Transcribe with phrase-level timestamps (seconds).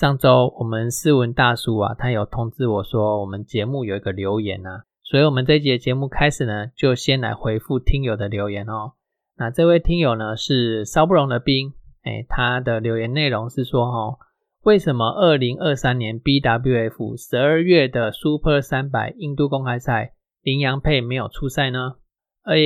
[0.00, 8.92] 上周我们斯文大叔啊，他有通知我说，我们节目有一个留言啊，所以我们这一节节目开始呢，就先来回复听友的留言哦。
[9.36, 14.18] 那这位听友呢是烧不融的冰，哎，他的留言内容是说，哦，
[14.62, 21.96] 为什么二零二三年 BWF 十二月的 Super 三百印度公开赛林洋配没有出赛呢？
[22.44, 22.56] 哎。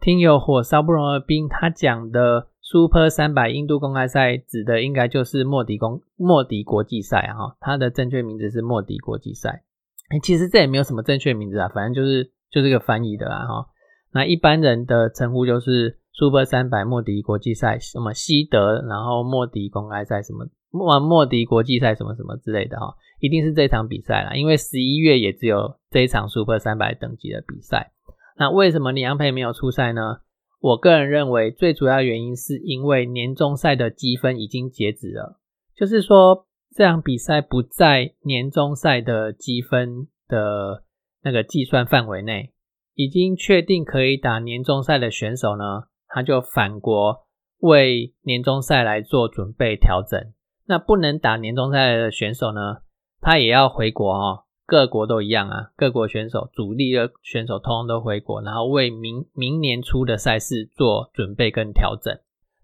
[0.00, 9.62] 听友火烧不融的冰，他讲的 Super 三百印度公开赛指的应该就是莫迪公莫迪国际赛哈，它的正确名字是莫迪国际赛。
[10.08, 13.66] 哎，其实这也没有什么正确名字啊，反正就是就是个翻译的啦哈。
[14.12, 27.92] 那一般人的称呼就是 Super 三百莫迪国际赛，什么西德，然后莫迪公开赛什么莫莫迪国际赛什么什么之类的哈，一定是这场比赛啦，因为十一月也只有这一场 Super 三百等级的比赛。
[28.36, 30.18] 那为什么李阳培没有出赛呢？
[30.64, 35.38] 我个人认为最主要原因是因为年终赛的积分已经截止了，
[35.76, 40.84] 就是说这场比赛不在年终赛的积分的
[41.22, 42.54] 那个计算范围内，
[42.94, 47.26] 已经确定可以打年终赛的选手呢，他就返国
[47.58, 50.18] 为年终赛来做准备调整。
[50.64, 52.78] 那不能打年终赛的选手呢，
[53.20, 54.43] 他也要回国哦。
[54.66, 62.18] 各国都一样啊，各国选手主力的选手通通都回国，然后为明明年初的赛事做准备跟调整。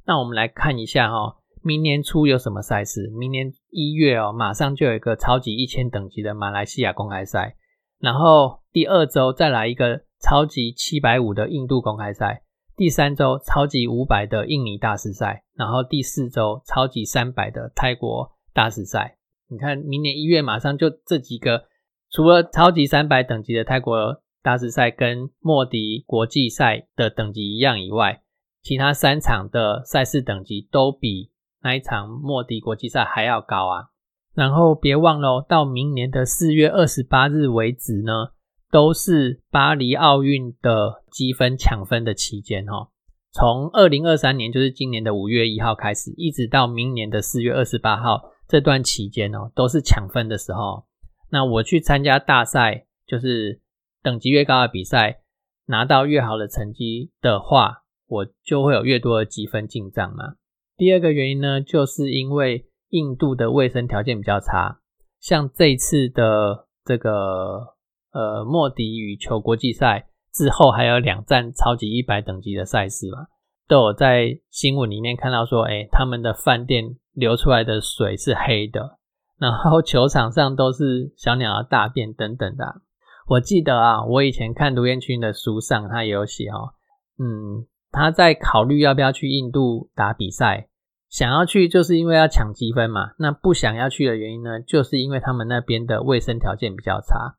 [0.07, 3.11] 那我们来看一下哈，明年初有什么赛事？
[3.11, 7.57] 明年一月哦，马上就有一个超级一千等级的马来西亚公开赛，
[7.99, 12.45] 然后第二周再来一个超级七百五的印度公开赛，
[12.77, 19.19] 第三周超级五百的印尼大师赛，然后第四周超级三百的泰国大师赛。
[19.49, 21.65] 你看，明年一月马上就这几个。
[22.11, 28.23] 除了超级三百等级的泰国大师赛跟莫迪国际赛的等级一样以外，
[28.63, 31.31] 其他三场的赛事等级都比
[31.63, 33.91] 那一场莫迪国际赛还要高啊！
[34.35, 38.31] 然后别忘了，到明年的四月二十八日为止呢，
[38.73, 42.89] 都是巴黎奥运的积分抢分的期间哈。
[43.33, 50.85] 从二零二三年，就是今年的五月一号开始，一直到明年的四月二十八号这段期间哦，都是抢分的时候。
[51.31, 53.61] 那我去参加大赛，就是
[54.03, 55.21] 等级越高的比赛，
[55.67, 60.35] 拿到越好的成绩的话，我就会有越多的积分进账嘛。
[60.77, 64.81] 第二个原因呢，就是因为印度的卫生条件比较差，
[65.21, 67.75] 像这次的这个
[68.13, 73.27] 呃莫迪羽球国际赛之后，还有两站超级一百等级的赛事嘛，
[73.69, 78.99] 都有在新闻里面看到说，哎，他们的饭店流出来的水是黑的。
[79.41, 82.83] 然后球场上都是小鸟的大便等等的。
[83.27, 86.75] 我记得啊，我以前看卢彦勋的书上，他也有写哦，
[87.19, 90.69] 嗯，他在考虑要不要去印度打比赛，
[91.09, 93.13] 想要去就是因为要抢积分嘛。
[93.19, 97.37] 那不想要去的原因呢，就是因为他们那边的卫生条件比较差。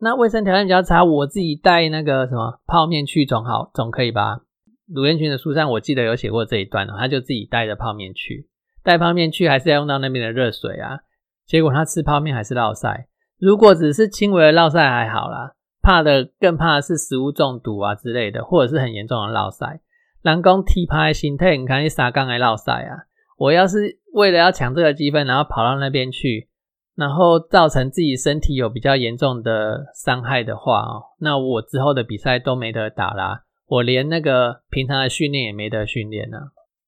[0.00, 4.40] 那卫生条件比较差，我自己带那个什么泡面去总好，总可以吧？
[4.88, 8.48] 卢彦勋的书上我记得有写过这一段哦，他就自己带着泡面去，
[8.82, 11.00] 带泡面去还是要用到那边的热水啊。
[11.46, 13.06] 结果他吃泡面还是落晒。
[13.38, 19.80] 如果只是轻微的落晒还好啦，怕的更怕的是食物中毒啊之类的，或者是很严重的落晒。
[20.22, 23.04] 人工踢拍心态，你看你啥刚来落晒啊？
[23.36, 26.48] 我要是为了要抢这个积分，然后跑到那边去，
[26.96, 36.38] 然后造成自己身体有比较严重的伤害的话哦，那我之后的比赛都没得打啦，我连那个平常的训练也没得训练呢。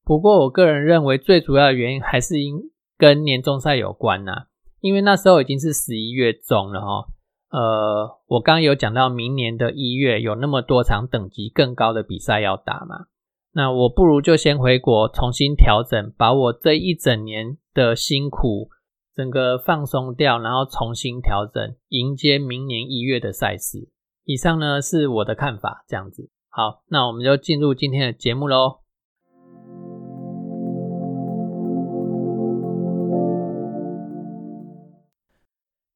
[0.04, 2.70] 不过我个人认为最主要的原因还是因。
[2.98, 4.46] 跟年终赛有关呐，
[4.80, 7.08] 因为那时候已经是十一月中了哈。
[7.50, 13.06] 呃，我刚刚有讲到明年的一月有那么多场等级更高的比赛要打嘛，
[13.52, 18.68] 那我不如就先回国重新调整，把我这一整年的辛苦
[19.14, 23.88] 整个放松掉，然后重新调整，迎接明年一月的赛事。
[24.24, 26.28] 以上呢是我的看法，这样子。
[26.48, 28.80] 好，那我们就进入今天的节目喽。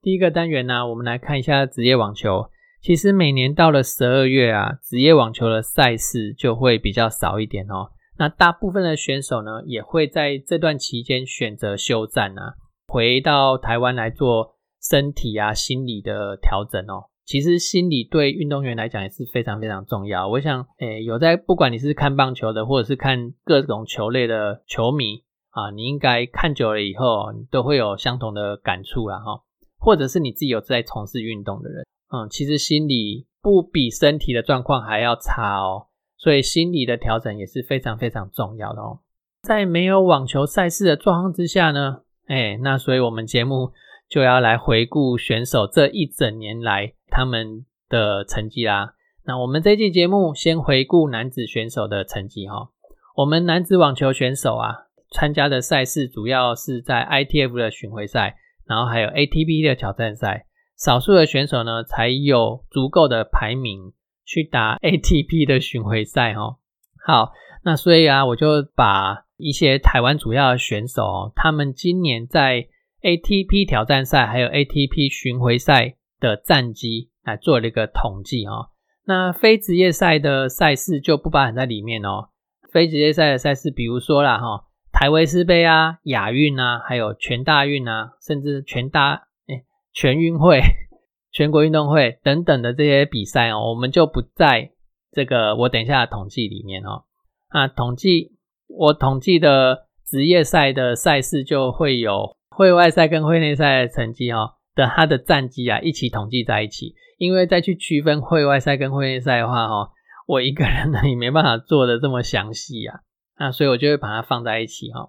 [0.02, 2.48] 第一个单元呢，我们来看一下职业网球。
[2.80, 7.90] 其实每年到了十二月啊，职业网球的赛事就会比较少一点哦。
[8.18, 12.54] 那大部分的选手呢，也会在这段期间选择休战啊。
[12.86, 17.10] 回到台湾来做身体啊、心理的调整哦。
[17.26, 20.26] 其实心理对运动员来讲也是非常非常重要。
[20.28, 29.42] 我想，诶，有在不管你是看棒球的，或者是看各种球类的球迷啊，你应该看久了以后，你都会有相同的感触啦哈。
[29.80, 35.86] 或者是你自己有在从事运动的人，嗯，其实心理不比身体的状况还要差哦。
[36.16, 39.00] 所以心理的调整也是非常非常重要的哦。
[39.42, 43.72] 在没有网球赛事的状况之下呢，哎，那所以我们节目
[44.08, 46.92] 就要来回顾选手这一整年来。
[47.12, 48.94] 他们的成绩啦，
[49.24, 52.70] 那我们这期节目先回顾男子选手的成绩哈。
[53.16, 58.36] 我们男子网球选手啊，参加的赛事主要是在 ITF 的巡回赛，
[58.70, 60.46] 然后还有 ATP 的挑战赛。
[60.78, 63.92] 少数的选手呢，才有足够的排名
[64.24, 66.56] 去打 ATP 的巡回赛哈。
[67.04, 67.32] 好，
[67.64, 72.68] 那所以啊，我就把一些台湾主要的选手，他们今年在
[73.02, 75.96] ATP 挑战赛还有 ATP 巡回赛。
[76.20, 78.68] 的战绩来做了一个统计哦。
[79.06, 82.28] 那非职业赛的赛事就不包含在里面哦。
[82.70, 90.60] 非职业赛的赛事，比如说啦哈，台维斯杯啊、亚运啊，还有全大运啊，甚至全大哎全运会、
[91.32, 94.70] 全国运动会等等的这些比赛哦，我们就不在
[95.12, 97.04] 这个我等一下的统计里面哦。
[97.48, 98.32] 啊统计
[98.68, 104.54] 我统计的职业赛的赛事就会有会外赛跟会内赛的成绩哦。
[104.76, 109.90] 的他的战绩啊，一起统计在一起，因为再去区分会外赛跟会内赛的话，哦，
[110.28, 113.00] 我一个人呢也没办法做的这么详细啊，
[113.40, 115.08] 那所以我就会把它放在一起哈。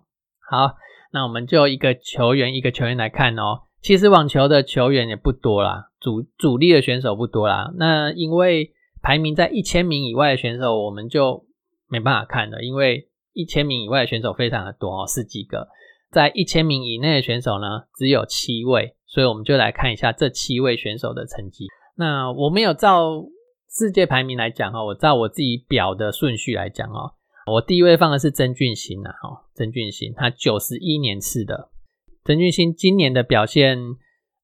[0.49, 0.75] 好，
[1.11, 3.63] 那我们就一个球员一个球员来看哦。
[3.81, 7.73] 其实网球的球员也不多啦，主主力的选手不多啦。
[7.75, 11.45] 那因为排名在一千名以外的选手，我们就
[11.89, 15.67] 没办法看了，因为一千名以外的选手非常的多哦，十几个。
[16.09, 21.67] 在一千名以内的选手呢，只有七位，所以我们就来看一下这七位选手的成绩。
[21.95, 23.25] 那我没有照
[23.69, 27.13] 世界排名来讲哦，我照我自己表的顺序来讲哦。
[27.47, 31.69] 我第一位放的是曾俊欣啊，哈，曾俊欣他九十一年次的，
[32.23, 33.77] 曾俊欣今年的表现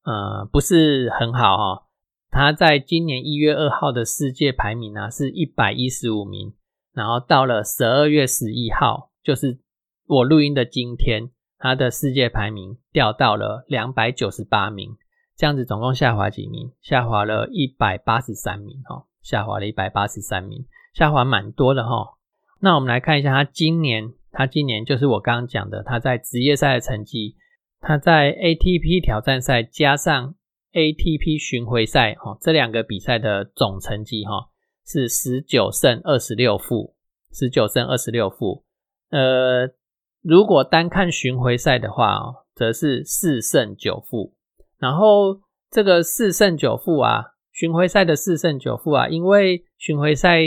[0.04, 1.86] 呃不是很好哈，
[2.30, 6.54] 他在今年一月二号的世界排名呢是一百一十五名，
[6.92, 9.58] 然后到了十二月十一号，就是
[10.06, 11.30] 我录音的今天。
[11.60, 14.96] 他的世界排名掉到了两百九十八名，
[15.36, 16.70] 这样子总共下滑几名？
[16.80, 22.17] 下滑了一百八十三名，哈，下滑了一百八十三名，下滑蛮多的哈。
[22.60, 27.36] 那我们来看一下他今年，他今年就是我刚刚讲的，他在职业赛的成绩，
[27.80, 30.34] 他在 ATP 挑战赛加上
[30.72, 34.50] ATP 巡回赛，哈，这两个比赛的总成绩，哈，
[34.86, 36.94] 是十九胜二十六负，
[37.32, 38.64] 十九胜二十六负，
[39.10, 39.74] 呃。
[40.20, 44.34] 如果单看巡回赛的话哦，则是四胜九负。
[44.76, 45.40] 然后
[45.70, 50.40] 这个四胜九负啊，巡回赛的四胜九负啊，因为巡回赛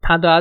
[0.00, 0.40] 它都要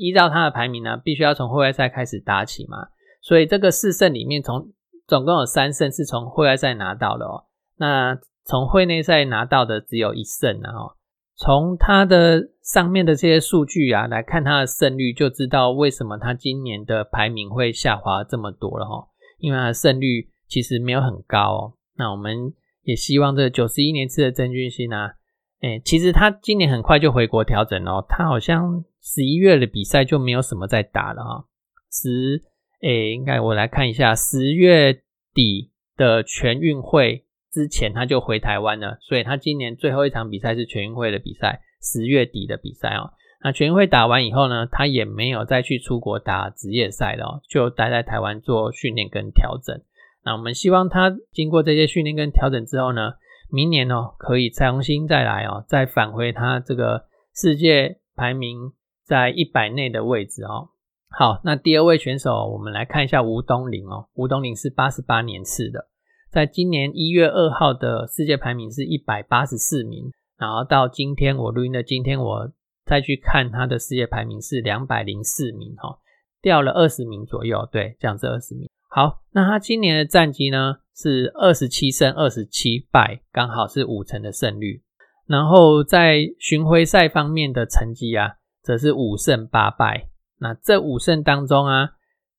[0.00, 2.88] 依照它的排名呢，必须要从户外赛开始打起嘛。
[3.20, 4.72] 所以这个四胜里面，从
[5.06, 7.44] 总共有三胜是从户外赛拿到的哦。
[7.76, 10.72] 那从会内赛拿到的只有一胜啊。
[10.72, 10.96] 哦。
[11.36, 19.06] 从他的上面的这些数据啊来看，他的胜率就知道为什么他今年的排名会下滑这么多了哈。
[19.38, 21.74] 因为他的胜率其实没有很高哦。
[21.96, 22.54] 那我们
[22.84, 25.16] 也希望这九十一年次的曾俊欣啊，
[25.60, 28.04] 哎，其实他今年很快就回国调整哦。
[28.08, 31.44] 他好像十一月的比赛就没有什么在打了哈。
[31.90, 32.42] 十，
[32.82, 35.02] 哎，应该我来看一下，十月
[35.34, 37.24] 底的全运会。
[37.52, 43.10] 之前他就回台湾了，所以他今年最后一场比赛是全运会的比赛，十月底的比赛哦。
[43.42, 49.82] 那全运会打完以后呢，他也没有再去出国打职业赛了，就待在台湾做训练跟调整。
[50.24, 53.14] 那我们希望他经过这些训练跟调整之后呢，
[53.52, 58.72] 明年哦可以重新再来哦，再返回他这个世界排名
[59.04, 60.70] 在一百内的位置哦。
[61.08, 65.88] 好，那第二位选手我们来看一下吴东林哦，吴东林是八十八年次的。
[66.30, 72.52] 在今年一月二号的世界排名是一百八十四名，然后到今天我录音的今天，我
[72.86, 75.98] 再去看他的世界排名是两百零四名，哈，
[76.40, 78.70] 掉了二十名左右，对，这样子二十名。
[78.88, 84.82] 好，那他今年的战绩呢是二十七胜二十七败，刚好是五成的胜率。
[85.26, 90.08] 然后在巡回赛方面的成绩啊，则是五胜八败。
[90.38, 91.90] 那这五胜当中啊。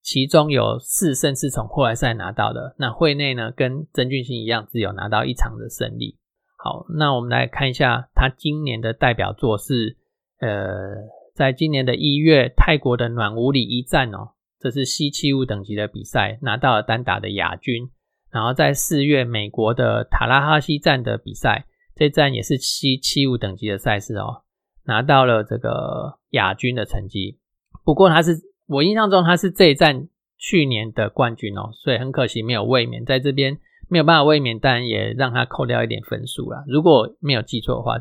[0.04, 6.18] 其中有四胜是从户外赛拿到的，那会内呢跟曾俊欣一样，只有拿到一场的胜利。
[6.58, 9.98] 好，那我们来看一下他今年的代表作是，
[10.40, 10.96] 呃，
[11.36, 17.92] 在今年的一月泰国的暖武里一战哦，这是 C 七五等级的比赛，拿到了单打的亚军。
[18.32, 24.44] 然后在四月美国的塔拉哈西站的比赛，这站也是七七五等级的赛事哦，
[24.86, 27.38] 拿到了这个亚军的成绩。
[27.84, 30.08] 不过他是我印象中他是这一站
[30.38, 33.58] 去年的冠军哦，所以很可惜没有卫冕，在这边
[33.90, 36.64] 没有办法卫冕，但也让他扣掉一点分数啦。
[36.68, 37.98] 如果没有记错的话，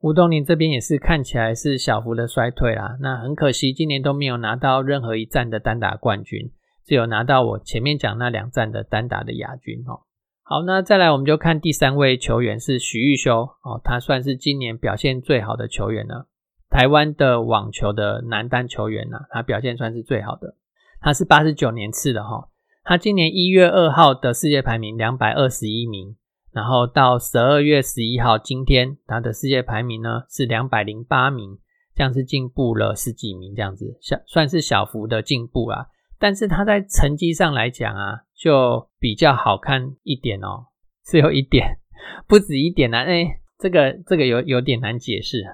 [0.00, 2.96] 吴东林这边也是看起来是小幅的衰退啦。
[3.00, 6.50] 那很可惜，今年都没有拿到任何一站的单打冠军。
[6.88, 10.00] 只有拿到我前面讲那两站的单打的亚军哦。
[10.42, 16.28] 好，那再来我们就看第三位球员是许玉修哦，他算是今年表现最好的球员了。
[16.70, 20.54] 台湾的网球的男单球员呢，他表现算是最好的。
[20.98, 22.48] 他是八十九年次的哈，
[22.82, 26.16] 他今年一月二号的世界排名两百二十一名，
[26.52, 31.58] 然后到十二月十一号今天他的世界排名呢是两百零八名，
[31.94, 35.88] 这样是进步了十几名，这样子小算是小幅的进步啊。
[36.18, 40.66] 但是他在成绩上来讲啊，就比较好看一点哦，
[41.06, 41.78] 是有一点，
[42.26, 45.44] 不止一点啊，哎，这个这个有有点难解释。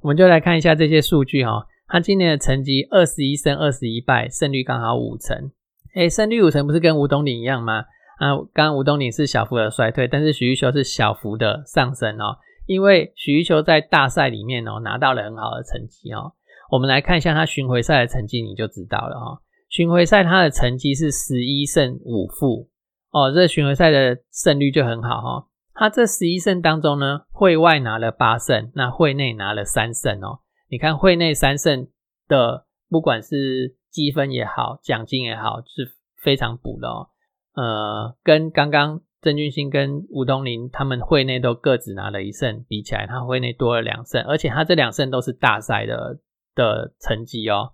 [0.00, 5.50] 我们就来看一下这些数据哈，他今年的成绩二十一胜二十一败，胜率刚好五成。
[5.94, 7.84] 哎，胜率五成不是跟吴东岭一样吗？
[8.18, 12.36] 啊，刚刚吴东岭是小幅的衰退，但是许玉球是小幅的上升哦，
[12.66, 16.32] 因为许玉球在大赛里面哦拿到了很好的成绩哦。
[16.70, 19.40] 我们来看一下他巡回赛的成绩，你就知道了哈。
[19.72, 22.68] 巡回赛他的成绩是十一胜五负
[23.10, 25.48] 哦，这巡回赛的胜率就很好哈。
[25.72, 30.40] 他这十一胜当中呢，会外拿了八胜，那会内拿了三胜哦。
[30.68, 31.88] 你看会内三胜
[32.28, 37.08] 的，不管是积分也好，奖金也好，是非常补的哦。
[37.54, 46.18] 呃，跟刚刚郑俊兴跟吴东林他们会内都各自拿了一胜比起来，他会内多了两胜，而且他这两胜都是大赛的
[46.54, 47.72] 的成绩哦。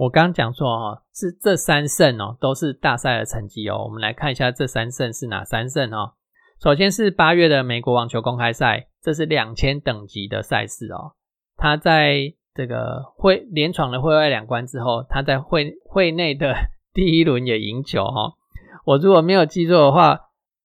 [0.00, 3.84] 我刚刚讲错哈，是这三胜哦，都是大赛的成绩哦。
[3.84, 6.14] 我们来看一下这三胜是哪三胜哦。
[6.58, 11.12] 首先是八月的美国网球公开赛，这是两千等级的赛事哦。
[11.58, 16.54] 他在这个会连闯了会外两关之后，他在会会内的
[16.94, 18.36] 第一轮也赢球哈。
[18.86, 20.18] 我如果没有记错的话，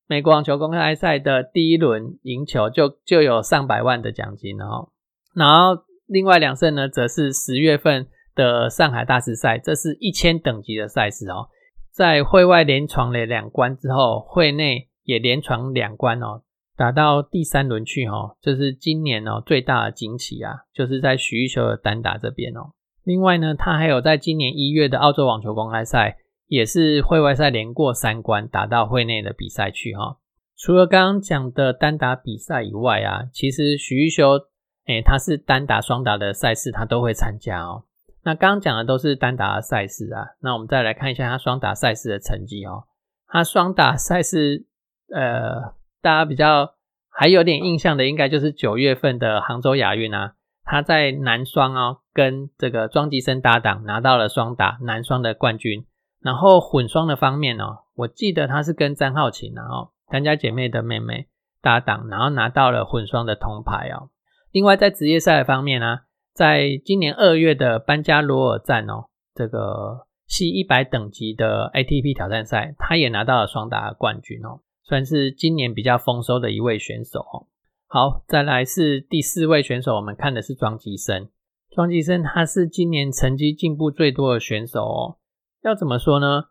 [0.07, 4.87] 美国网球公开赛的第一轮赢球就就有上百万的奖金了哈。
[5.35, 8.07] 然后另外两胜呢，则是十月份。
[8.35, 11.47] 的上海大师赛，这是一千等级的赛事哦，
[11.91, 16.43] 在会外连闯了两关之后，会内也连闯两关哦，
[16.75, 22.71] 打到第三轮去哈，这是今年哦最大的惊奇啊，就是在许玉球的单打这边哦。
[23.03, 30.17] 另外呢，他还有在今年一月的澳洲网球公开赛，也是会外赛连过三关，打到会内的比赛去哈。
[30.57, 34.31] 除了刚刚讲的单打比赛以外啊，其实许玉修，
[34.87, 37.83] 诶，他是单打、双打的赛事，他都会参加哦。
[38.25, 42.85] 那刚刚讲的都是单打的赛事啊，那我们再来看一下他双打赛事的成绩哦。
[43.27, 44.65] 他双打赛事，
[45.13, 46.73] 呃，大家比较
[47.07, 50.33] 还有点印象的，应该就是九月份的杭州亚运啊。
[50.63, 55.85] 他在男双哦，跟这个庄吉生搭档拿到了双打男双的冠军。
[56.19, 61.27] 然后混双的方面哦，我记得他是跟张浩晴然后张家姐妹的妹妹
[61.61, 64.09] 搭档，然后拿到了混双的铜牌哦。
[64.51, 65.99] 另外在职业赛的方面呢？
[66.35, 77.47] 在今年二月的班加罗尔站哦，这个 C 一百等级的 ATP 挑战赛，他也拿到了双打冠军哦，算是今年比较丰收的一位选手哦。
[77.87, 81.29] 好，再来是第四位选手，我们看的是庄吉生。
[81.71, 85.17] 庄吉生他是今年成绩进步最多的选手哦。
[85.63, 86.43] 要怎么说呢？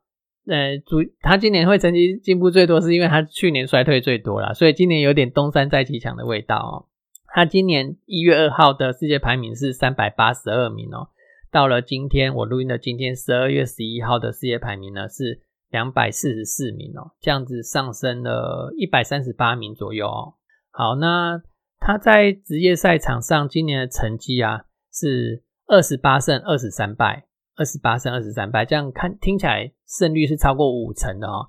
[0.47, 6.89] 呃，主他今年会成绩进步最多，是因为他去年衰退最多了，所以今年有点东山再起强的味道哦。
[7.35, 11.09] 他今年一月二号的世界排名是三百八十二名哦，
[11.51, 20.35] 到了今天我录音的今天十二月十一号的世界排名呢是两百四十四名哦，这样子上升了一百三十八名左右哦。
[20.71, 21.43] 好，那
[21.81, 27.27] 他在职业赛场上今年的成绩啊是二十八胜二十三败，
[27.57, 31.49] 二十八胜二十三败，这样看听起来胜率是超过五成的哦。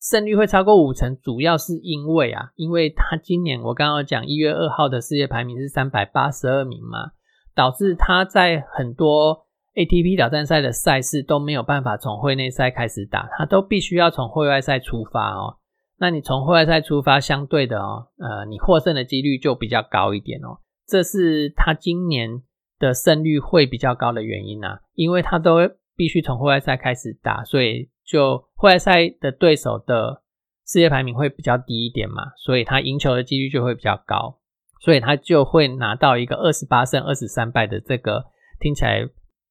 [0.00, 7.12] 胜率会超过五成，主要是因为啊，因为他今年我刚刚讲一月二号的世界排名是三百八十二名嘛，
[7.54, 15.58] 导致他在很多 ATP 挑战赛的赛事都没有办法从会内赛开始打，他都必须要从会外赛出发哦。
[15.98, 20.60] 那你从会外赛出发，相对的哦，呃，你获胜的几率就比较高一点哦。
[20.86, 22.40] 这是他今年
[22.78, 25.56] 的胜率会比较高的原因啊，因为他都
[25.94, 27.90] 必须从会外赛开始打，所以。
[28.10, 30.22] 就会赛的对手的
[30.66, 34.38] 世界排名会比较低一点嘛，所以他赢球的几率就会比较高，
[34.80, 38.24] 所以他就会拿到一个二十八胜二十三败的这个
[38.58, 39.08] 听起来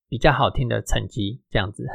[0.10, 1.42] 比较好听的成绩。
[1.50, 1.86] 这样子，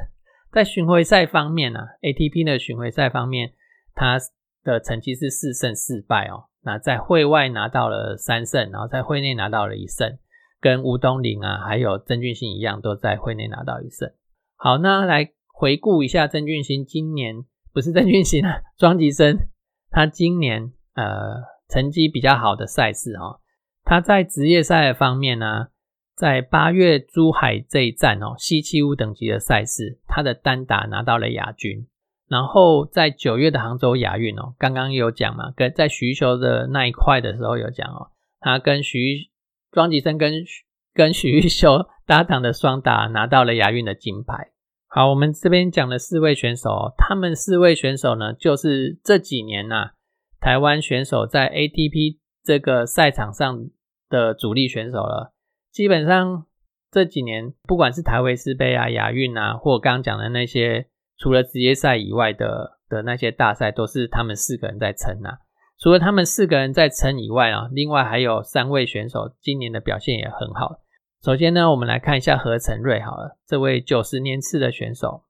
[0.52, 3.52] 在巡回赛方面呢，ATP 的巡回赛方面，
[3.94, 4.18] 他
[4.62, 6.49] 的成绩是四胜四败哦。
[6.62, 10.18] 那在会外拿到了三胜，然后在会内拿到了一胜，
[10.61, 14.11] 跟吴东林啊，还有曾俊欣一样，都在会内拿到一胜。
[14.56, 15.30] 好，那来
[15.64, 17.37] 回顾一下曾俊欣今年，
[17.73, 19.49] 不是曾俊欣啊， 庄吉生，
[19.90, 21.40] 他今年呃
[21.71, 23.40] 成绩比较好的赛事哦。
[23.83, 25.68] 他在职业赛方面呢，
[26.14, 31.87] 在八月珠海这一站哦，C 七五等级的赛事，他的单打拿到了亚军。
[32.28, 39.30] 然后在九月的杭州亚运哦，刚刚有讲嘛，跟在徐修的那一块的时候有讲哦，他跟徐
[39.73, 40.44] 庄吉生跟
[40.92, 44.50] 跟徐玉修搭档的双打拿到了亚运的金牌。
[44.97, 49.91] 好，我们这边讲的四位选手，他们四位选手呢，就是这几年呐，
[50.39, 53.71] 台湾选手在 ATP 这个赛场上
[54.09, 55.35] 的主力选手了。
[55.73, 56.47] 基本上
[56.93, 60.87] 这几年，不管是台维斯杯啊、亚运啊，或刚刚讲的那些。
[61.17, 65.39] 除了职业赛以外的的那些大赛，都是他们四个人在撑啊。
[65.81, 70.84] 除了他们四个人在撑以外啊，另外还有三位选手今年的表现也很好。
[71.25, 75.23] 首先呢，我们来看一下何成瑞好了，这位九十年次的选手。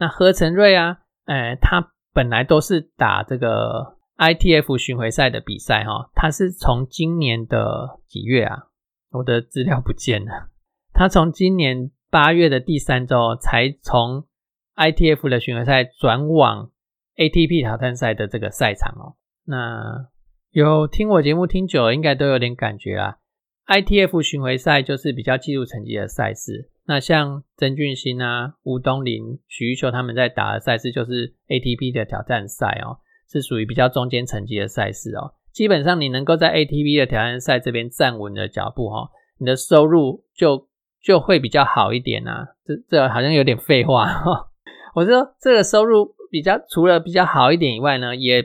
[0.00, 8.66] 那何成瑞啊，哎，他本来都是打这个 ITF 巡回赛的比赛哈，他是从今年的几月啊？
[9.12, 10.48] 我的资料不见了。
[10.92, 14.24] 他从今年八月的第三周才从
[14.74, 16.72] ITF 的巡回赛转往
[17.16, 19.16] ATP 挑战赛的这个赛场哦。
[19.44, 20.08] 那
[20.50, 23.16] 有听我节目听久了，应该都有点感觉啊。
[23.66, 26.70] ITF 巡回赛就是比较技术成绩的赛事。
[26.86, 35.34] 那像曾俊欣啊、吴东林、许玉秋他们在打的赛事，就是 ATP 的挑战赛哦，是属于比较中间层级的赛事哦。
[35.52, 40.68] 基本上你能够在 ATP 的挑战赛这边站稳的脚步哈，你的收入就
[41.02, 42.46] 就会比较好一点呐。
[42.64, 44.50] 这这好像有点废话哈。
[44.94, 48.44] 我说这个收入比较除了比较好一点以外呢，也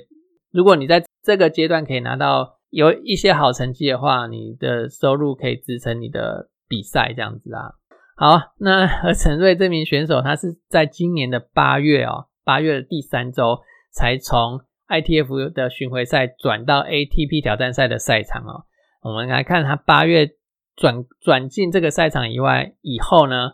[0.52, 7.74] 如果你在这个阶段可以拿到有一些好成绩的话，你的收入可以支撑你的比赛这样子啊。
[8.16, 13.60] 好，那何陈瑞这名选手，他是在今年的八月哦，八月的第三周
[13.92, 14.62] 才从。
[14.92, 18.66] ITF 的巡回赛转到 ATP 挑战赛的赛场哦，
[19.04, 20.32] 我们来看他八月
[20.76, 23.54] 转转进这个赛场以外以后呢，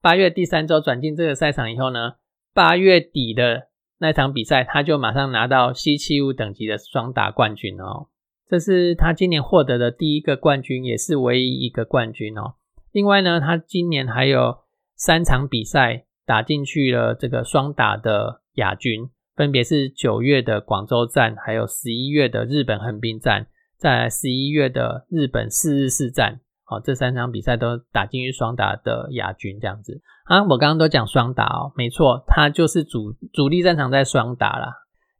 [0.00, 2.12] 八月第三周转进这个赛场以后呢，
[2.54, 3.67] 八月底的
[3.98, 8.08] 那场比赛他就马上拿到 C 七五等级的双打冠军哦，
[8.48, 12.54] 这是他今年获得的第一个冠军，也是唯一一个冠军哦。
[12.92, 14.58] 另外呢，他今年还有
[14.96, 19.10] 三场比赛打进去了这个双打的亚军。
[19.36, 30.42] 分别是九月的广州站，还有十一月的日本横滨站，在十一月的日本四日市站，好，这三场比赛都打进去双打的亚军，这样子啊。
[30.44, 34.72] 我刚刚都讲双打哦，没错，它就是主主力战场在双打啦，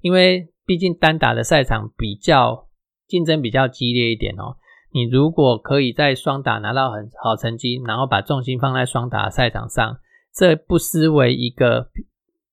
[0.02, 2.68] 因为毕竟单打的赛场比较
[3.06, 4.56] 竞争比较激烈一点哦。
[4.92, 9.98] 你如果可以在双打拿到很好成绩，然后把重心放在双打赛场上，
[10.34, 11.88] 这不失为一个。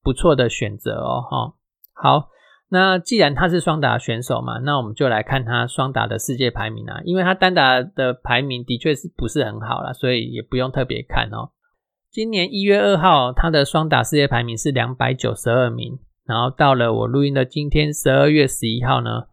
[0.05, 1.53] 不错的选择哦，哈，
[1.93, 2.29] 好，
[2.76, 11.52] 那既然他是双打选手嘛，那我们就来看他双打的世界排名啊，因为他单打的排名的确是不是很好了，所以也不用特别看哦。
[12.12, 19.28] 今年一月二号，他的双打世界排名是两百九十二名，然后到了我录音的今天十二月十一号呢，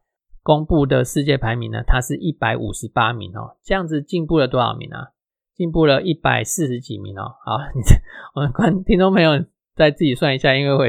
[0.45, 5.09] 公布的世界排名呢，他是一百五十八名哦，这样子进步了多少名啊？
[5.57, 7.35] 进步了一百四十几名哦。
[7.45, 7.59] 好，
[8.35, 9.45] 我们观听众朋友。
[9.75, 10.85] 再自己算一下，因为我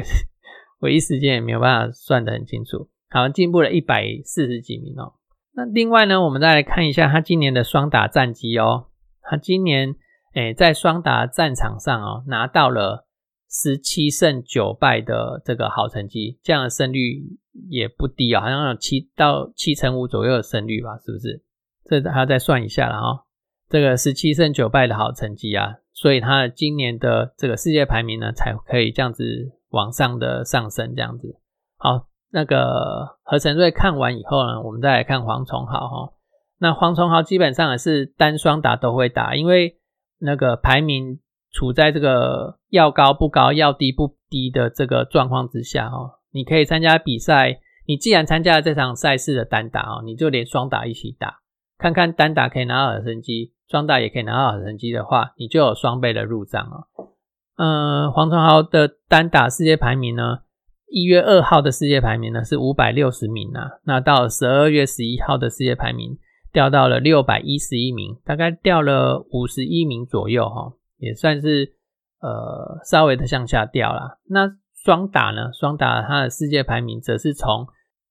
[0.83, 2.89] 我一时间也没有办法算得很清楚。
[3.09, 5.13] 好像，进步了一百四十几名哦。
[5.53, 8.87] 那另外呢，我们再来看一下他今年的双打战绩哦。
[9.21, 9.95] 他今年
[10.33, 13.07] 诶在双打战场上哦拿到了
[13.49, 17.21] 十七胜九败的这个好成绩，这样的胜率
[17.69, 21.43] 也不低啊，好像有七到七成五左右的胜率吧，是不是？
[21.85, 23.23] 这还要再算一下了哈。
[23.69, 25.75] 这个十七胜九败的好成绩啊。
[25.93, 29.23] 所以他今年的这个世界排名呢，才可以这样子
[29.73, 31.35] 往上的上升，这样子。
[31.77, 36.13] 好，那个何成瑞看完以后呢，我们再来看黄崇豪哈。
[36.59, 39.79] 那黄崇豪基本上也是单双打都会打，因为
[40.19, 41.19] 那个排名
[41.51, 46.21] 处在这个要高不高、要低不低的这个状况之下哦。
[46.31, 51.39] 你可以参加比赛，你既然参加了这场赛事的单打哦，你就连双打一起打，
[51.77, 53.53] 看看单打可以拿到好成绩。
[53.69, 56.85] 双打也可以拿到好成绩的话，你就有双倍的入账哦。
[57.55, 60.39] 嗯，黄崇豪的单打世界排名呢，
[60.87, 66.17] 一月二号的世界排名呢是五百六十名啊，那到十二月十一号的世界排名
[66.51, 71.75] 掉到了六百一十一名，大概掉了五十一名左右哈，也算是
[72.19, 74.19] 呃稍微的向下掉了。
[74.27, 75.51] 那双打呢？
[75.53, 77.67] 双打它的世界排名则是从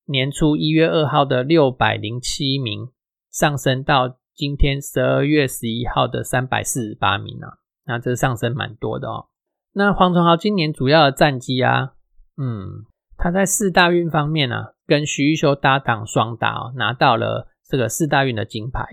[0.06, 2.88] 年初一月二号的六百零七名
[3.30, 7.58] 上升到今天十二月十一号的三百四十八名啊。
[7.84, 9.26] 那这上升蛮多的哦。
[9.74, 11.92] 那黄崇豪今年主要的战绩啊，
[12.36, 12.84] 嗯，
[13.16, 18.84] 他在四大运方面呢，跟徐玉修搭档双打，拿到了这个四大运的金牌。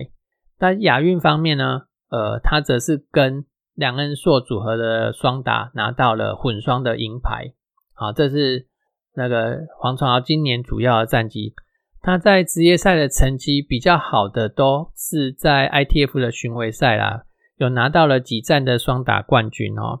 [0.58, 7.52] 但亚运方面呢，呃，他则是跟梁恩硕组合的双打拿到了混双的银牌。
[7.94, 8.66] 好，这是
[9.14, 11.54] 那个黄崇豪今年主要的战绩。
[12.02, 17.24] 他在职业赛的成绩比较好的，都是在 ITF 的巡回赛啦。
[17.58, 20.00] 有拿到了几站的双打冠军哦，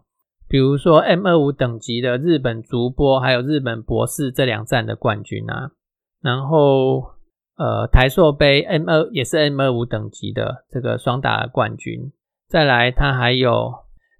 [0.50, 5.70] 比如说 M 二五等级的日本足波，还有日本博士这两站的冠军啊。
[6.20, 7.12] 然后
[7.56, 12.10] 呃台硕杯 M 二也是 M 二五等级的这个双打冠军。
[12.48, 13.72] 再来他还有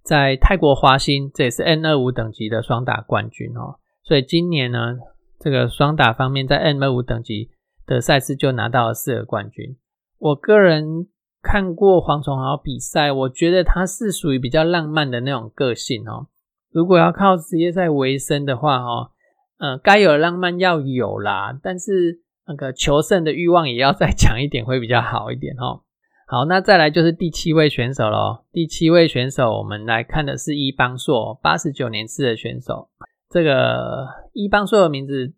[0.04, 3.80] 在泰国华兴，这也是 M 二五等级的双打冠军哦。
[4.04, 4.98] 所以今年呢，
[5.40, 7.50] 这个双打方面在 M 二五等级
[7.84, 9.76] 的赛事就拿到了四个冠军。
[10.20, 11.08] 我个人。
[11.42, 16.26] 看过黄崇豪比赛，我觉得他是属于比较浪漫的那种个性哦。
[16.70, 19.10] 如果要靠职业赛为生的话，哦，
[19.58, 25.82] 呃，该有浪漫要有啦，但是那个求胜的欲望也要再强一点，会比较好一点哦。
[26.26, 28.44] 好，那再来就是第七位选手喽。
[28.52, 32.88] 第七位选手，我们来看的是伊邦硕，八十九年次的选手。
[33.30, 35.32] 这个伊邦硕的名字。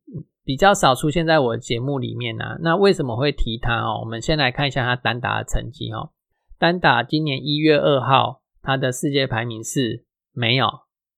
[0.44, 4.00] 比较少出现在我节目里面啊，那为什么会提他哦？
[4.00, 6.10] 我们先来看一下他单打的成绩哦。
[6.58, 10.66] 单打今年一月二号，他的世界排名是没有，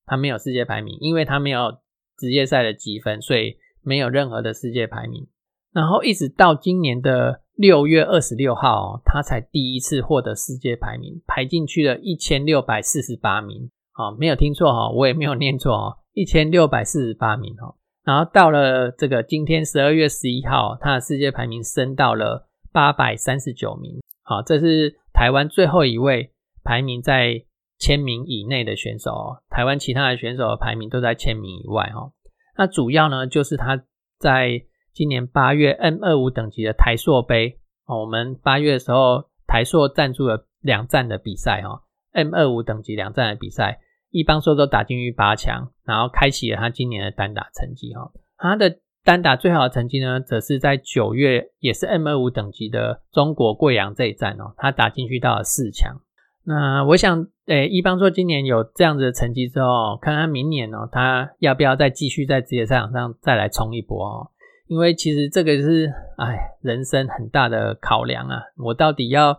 [0.07, 1.79] 他没有世界排名，因为他没有
[2.19, 5.27] 职业赛的积分，所以没有任何的世界排名。
[5.73, 13.71] 然后一直到今年的六月二十六号，他才第一次获得世界排名，排进去了一千六百四十八名。
[13.97, 17.77] 哦，没有听错哈，我也没有念错哦，一千六百四十八名哦。
[18.05, 24.01] 然后到了这个今天十二月十一号，他的世界排名升到了八百三十九名。
[24.23, 27.45] 好，这是台湾最后一位排名在
[27.79, 29.43] 千名以内的选手哦。
[29.49, 32.13] 台湾其他的选手的排名都在千名以外哦。
[32.57, 33.83] 那主要呢，就是他
[34.19, 34.63] 在
[34.93, 41.81] 今年八月 M 二五等级的台硕杯哦，我们八月的时候台硕赞助了两站的比赛哦
[42.13, 43.81] ，M 二五等级两站的比赛。
[44.15, 48.13] 一般说都打进去八强，然后开启了他今年的单打成绩哈。
[48.37, 55.97] 他的单打最好的成绩呢，则是在九月，也是 M 二五等级的中国贵阳这一站哦，他打进去到了四强。
[56.45, 64.29] 那我想，诶，一般说今年有这样子的成绩之后，看看明年哦，他要不要再继续在职业赛场上再来冲一波哦？
[64.69, 68.41] 因为其实这个是，哎，人生很大的考量啊。
[68.59, 69.37] 我到底要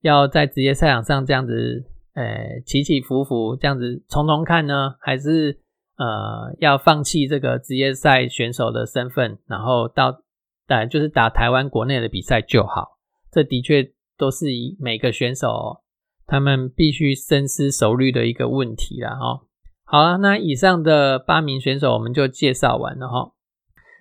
[0.00, 1.84] 要在职业赛场上这样子？
[2.16, 5.60] 呃，起起伏伏这样子从从看呢，还是
[5.98, 10.22] 呃要放弃这个职业赛选手的身份，然后到
[10.66, 12.96] 打就是打台湾国内的比赛就好。
[13.30, 15.82] 这的确都是以每个选手
[16.26, 19.42] 他们必须深思熟虑的一个问题了哈。
[19.84, 23.32] 好了，那以上的八名选手我们就介绍完了哈。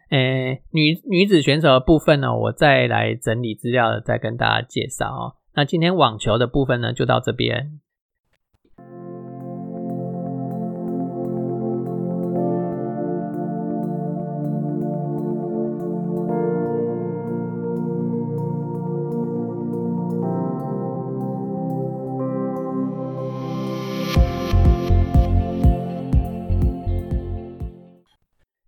[0.09, 5.35] 诶，女女子选手的部分呢，我再来整理资料，再跟大家介绍哦。
[5.53, 7.81] 那今天网球的部分呢，就到这边。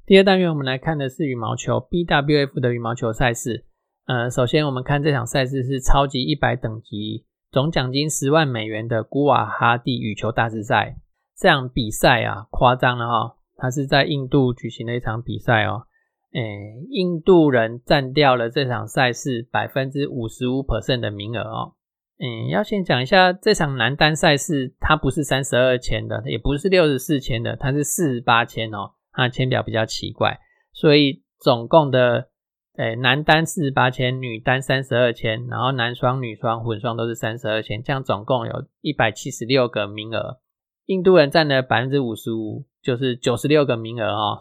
[0.08, 3.65] 第二单元，我们来看的是羽毛球 BWF 的羽毛球赛事。
[4.06, 10.96] 呃，首先我们看这场赛事是超级一百等级，总奖金十万美元的古瓦哈蒂羽球大师赛。
[11.36, 13.36] 这场比赛啊，夸张了哈！
[13.58, 15.88] 它是在印度举行的一场比赛哦。
[16.32, 21.74] 诶，印度人占掉了这场赛事百分之五十五 percent 的名额哦。
[22.20, 28.93] 嗯，要先讲一下这场男单赛事，它不是三十二千的，也不是六十四千的，它是四十八千哦。
[29.18, 30.40] 那签表比较奇怪，
[30.72, 32.30] 所以总共的
[32.78, 40.38] 诶男单四十八千，女单三十二千，然后男双、女双、混双都是三十二千，这样总共有一百七十六个名额。
[40.86, 44.40] 印度人占了百分之五十五，就是九十六个名额哦，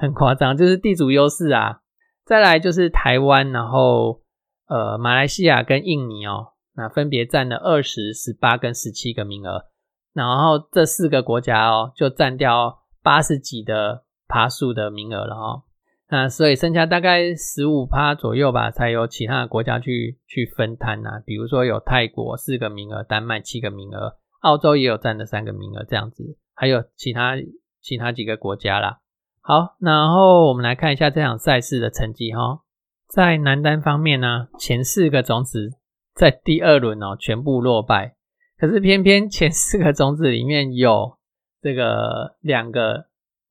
[0.00, 1.82] 很夸张，就是地主优势啊。
[2.24, 4.22] 再来就是台湾，然后
[4.66, 9.66] 呃马来西亚跟印尼哦，那分别占了二十、十八跟十七个名额，
[10.12, 14.02] 然后这四个国家哦就占掉八十几的。
[14.28, 15.62] 爬树的名额了哈，
[16.08, 21.22] 那所以剩下大概十五趴左右吧，才有其他的国家去去分摊呐。
[21.24, 26.36] 比如说有泰国四个名额，丹麦七个名额，澳洲也有占了三个名额这样子。
[26.54, 27.34] 还有其他
[27.80, 29.00] 其他几个国家啦。
[29.40, 32.60] 好，然后我们来看一下这场赛事的成绩哈。
[33.08, 35.70] 在男单方面呢，前四个种子
[36.14, 38.16] 在第二轮哦全部落败，
[38.58, 41.16] 可是偏偏前四个种子里面有
[41.60, 43.06] 这个两个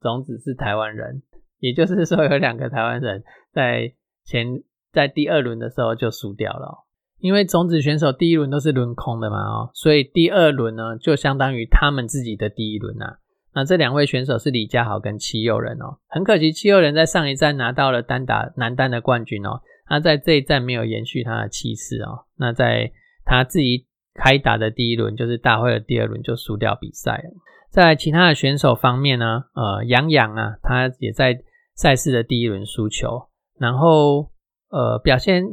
[0.09, 1.23] 种子是台湾人，
[1.59, 6.85] 也就是说有两个台湾人在前在第二轮的时候就输掉了。
[7.19, 13.17] 因为种子选手第一轮都是轮空的嘛哦，所以第二轮呢就相当于他们自己的第一轮啊。
[13.53, 22.91] 那这两位选手是李佳豪跟戚佑人哦，很可惜戚佑人在上一站拿到了单打男单的冠军哦，他在这一站没有延续他的气势哦，那在
[23.23, 27.29] 他自己开打的第一轮就是大会的第二轮就输掉比赛了。
[27.75, 31.37] 在其他的选手方面呢，呃，杨洋啊，他也在
[31.75, 33.27] 赛事的第一轮输球，
[33.59, 34.31] 然后
[34.69, 35.43] 呃表现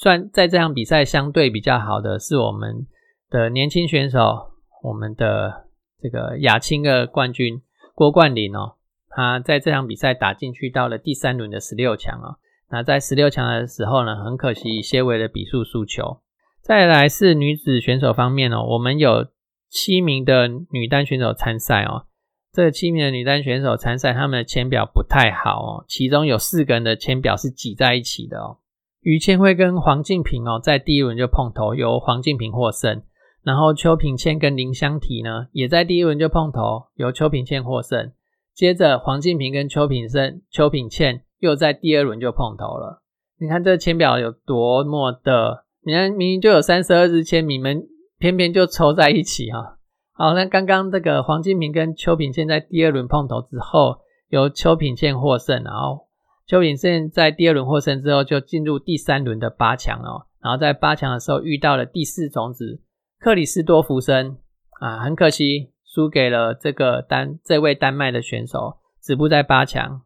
[0.00, 2.86] 算在这场比赛相对比较好的是我们
[3.28, 4.52] 的年轻选手，
[4.84, 5.64] 我们的。
[6.02, 7.62] 这个亚青的冠军
[7.94, 8.74] 郭冠霖哦，
[9.08, 12.36] 他在这场比赛打进去到了第三轮的十六强哦。
[12.68, 16.20] 那在十六强的时候呢，很可惜以些微的比数输球。
[16.60, 19.26] 再来是女子选手方面哦，我们有
[19.74, 22.06] 七名的女单选手参赛哦。
[22.52, 28.58] 这七名的女单选手参赛，他们的签表不太好哦，其中有四个人的签表是挤在一起的哦。
[29.00, 33.02] 于千惠跟黄静平哦，在第一轮就碰头，由黄静平获胜。
[33.42, 38.12] 然后邱品倩跟林香缇呢，也在第一轮就碰头，由邱品倩获胜。
[38.54, 43.02] 接着黄静平跟邱品胜、邱品倩又在第二轮就碰头了。
[43.40, 47.84] 你看这签表有多么的，你看明明就有三十二支签，你们
[48.24, 49.76] 偏偏就抽在一起哈。
[50.14, 53.98] 好，那刚刚这个黄金平跟邱品倩在第二轮碰头之后，
[54.30, 56.06] 由邱品倩获胜，然后
[56.46, 60.24] 邱品倩在第二轮获胜之后，就进入第三轮的八强哦。
[60.40, 62.80] 然后在八强的时候遇到了第四种子。
[63.18, 64.38] 克里斯多福森
[64.80, 70.00] 啊，很可惜输给了这个丹这位丹麦的选手，止步在八强。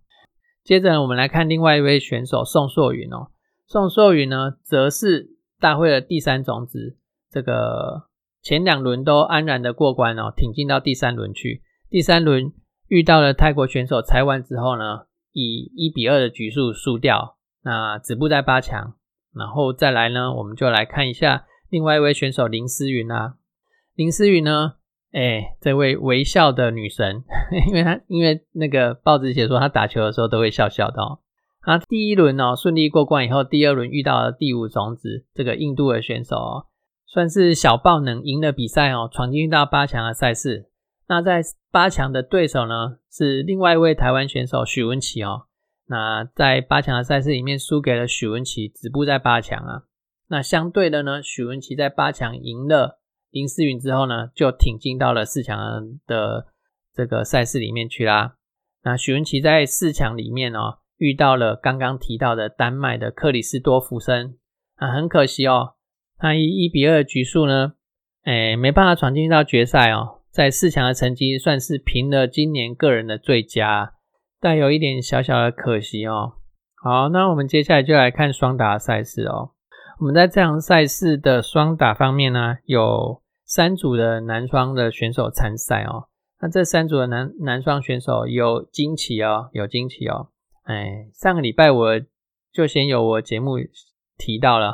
[0.65, 3.29] 接着我们来看另外一位选手宋硕云哦，
[3.69, 6.97] 宋硕云呢，则是大会的第三种子，
[7.31, 8.09] 这个
[8.43, 11.63] 前两轮都安然的过关哦，挺进到第三轮去。
[11.91, 12.53] 第三轮
[12.89, 18.95] 遇到了泰国选手裁完之后呢，以一比二的局数输掉，那止步在八强。
[19.35, 21.45] 然后再来呢，我们就来看一下。
[21.71, 23.35] 另外一位选手林思云啊，
[23.95, 24.77] 林思云呢，
[25.13, 27.23] 哎，这位微笑的女神，
[27.69, 31.19] 因为她因为那个报纸写说她打球的时候都会笑笑的哦。
[31.61, 36.67] 她第一轮哦顺利过关以后，第二轮遇到了第五种子这个印度的选手哦，
[37.11, 40.69] 算是小爆能赢了比赛哦，闯进到八强的赛事。
[41.09, 41.41] 那在
[41.71, 45.47] 八强的对手呢是另外一位台湾选手许文琪哦，
[45.87, 49.85] 那在八强的赛事里面输给了许文琪，止步在八强啊。
[50.29, 56.49] 那相对的呢，许文琪在八强赢了林思云之后呢，就挺进到了四强的
[56.93, 58.35] 这个赛事里面去啦。
[58.83, 64.37] 那许文琪在四强里面哦，遇到了刚刚提到的丹麦的克里斯多夫森，
[64.77, 65.77] 啊，很可惜哦，
[66.19, 67.75] 他以一比二局数呢，
[68.25, 73.93] 哎，没办法闯进到决赛哦，在四强的成绩算是平了今年个人的最佳，
[74.41, 76.35] 但有一点小小的可惜哦。
[76.83, 79.53] 好，那我们接下来就来看双打赛事哦。
[80.01, 86.09] 我们在这场赛事的双打方面呢，有三组的男双的选手参赛哦。
[86.41, 90.29] 那这三组的男男双选手有惊奇哦，有惊奇哦。
[90.63, 92.01] 哎，上个礼拜我
[92.53, 93.57] 就先有我节目
[94.17, 94.73] 提到了，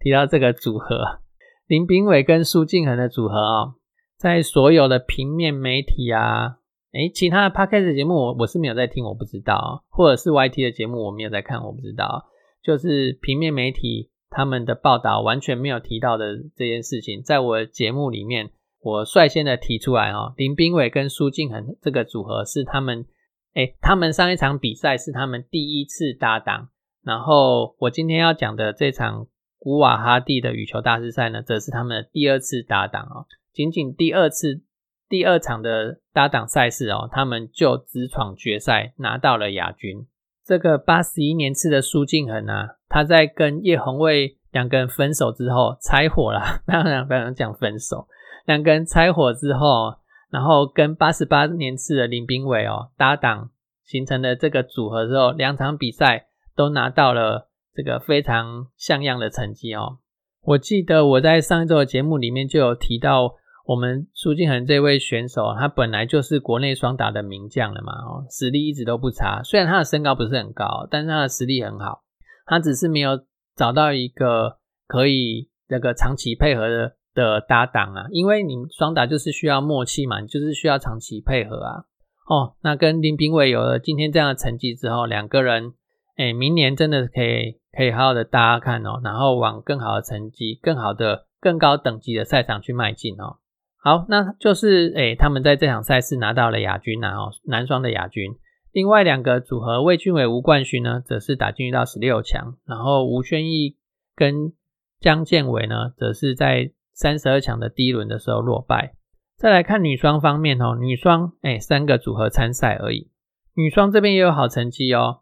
[0.00, 1.20] 提到这个组合
[1.66, 3.74] 林炳伟跟苏敬恒的组合哦，
[4.16, 6.58] 在所有的平面媒体啊，
[6.92, 12.26] 哎，其他的 podcast 节目我我是没有在听，我不知道，或者是 YT 的节目我没有在看，我不知道，
[12.62, 14.10] 就是平面媒体。
[14.32, 20.34] 他们的报道完全没有提到的这件事情，在我节目里面，我率先的提出来哦。
[20.36, 23.06] 林炳伟跟苏敬恒这个组合是他们，
[23.54, 26.68] 哎，他们上一场比赛是他们第一次搭档。
[27.02, 29.26] 然后我今天要讲的这场
[29.60, 33.26] 古瓦哈蒂的羽球大师赛呢，则是他们的第二次搭档哦。
[33.52, 34.62] 仅仅第二次
[35.08, 40.06] 第二场的搭档赛事哦，他们就直闯决赛，拿到了亚军。
[40.44, 42.76] 这个八十一年次的苏敬恒啊。
[42.88, 48.08] 他在跟叶红卫两个人分手之后拆伙了， 当然不能讲分手，
[48.46, 49.94] 两个人拆伙之后，
[50.30, 53.50] 然后跟八十八年次的林炳伟哦搭档
[53.84, 59.98] 形成的这个组合之后，两场比赛都拿到了这个非常像样的成绩哦。
[60.42, 63.34] 我记得我在上一周的节目里面就有提到，
[63.66, 72.02] 我们苏敬恒这位选手，他本来就是国内双打的名将了嘛，哦，实力一直都不差，虽然他的身高不是很高，但是他的实力很好。
[72.46, 73.20] 他只是没有
[73.54, 74.56] 找到一个
[74.88, 81.84] 可以这个长期配合的的搭档啊，因为你双打就是需要默契嘛，就是需要长期配合啊。
[82.28, 85.74] 哦，那跟林炳伟有了今天这样的成绩之后，两个人，
[86.20, 93.38] 哎，明年真的可以可以好好的大家看哦，然后往更好的成绩、更好的、更高等级的赛场去迈进哦。
[93.82, 98.32] 好，那就是哎，他们在这场赛事拿到了亚军啊，哦，男双的亚军。
[98.70, 103.78] 另外两个组合魏俊伟、吴冠勋呢，则是打进到十六强，然后吴宣义
[104.14, 104.52] 跟
[105.00, 108.92] 江建伟呢，则是在三十二强的第一轮的时候落败。
[109.38, 113.10] 再来看女双方面哦，女双哎三个组合参赛而已，
[113.54, 115.20] 女双这边也有好成绩哦。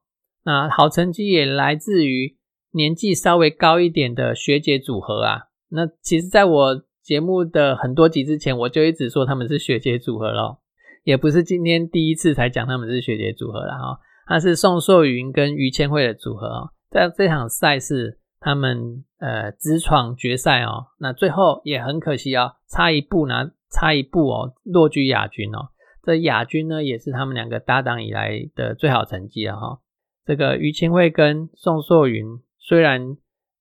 [0.48, 2.38] 那好成绩也来自于
[2.70, 5.42] 年纪稍微高一点的学姐组合啊。
[5.68, 10.62] 那其实在我节目的很多集之前，我就一直说他们是学姐组合咯，
[11.04, 14.00] 也不是今天第一次才讲他们是学姐组合了哈。
[14.26, 18.18] 他是宋硕云跟于千惠的组合哦，在这场赛事。
[18.40, 25.70] 他们呃直闯决赛哦，那最后也很可惜哦，差一步拿差一步哦，落居亚军哦。
[26.04, 29.80] 这亚军呢，也是他们两个搭档以来的最好成绩了哈。
[30.28, 32.26] 这个于清慧跟宋硕云，
[32.58, 33.16] 虽然